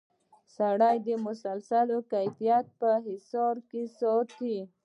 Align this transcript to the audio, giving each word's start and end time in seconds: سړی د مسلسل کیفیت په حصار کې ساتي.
سړی 0.55 0.95
د 1.07 1.09
مسلسل 1.25 1.87
کیفیت 2.11 2.65
په 2.79 2.89
حصار 3.07 3.55
کې 3.69 3.83
ساتي. 3.99 4.57